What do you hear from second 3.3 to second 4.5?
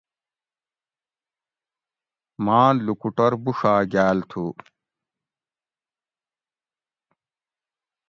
بوڛاگاۤل تھُو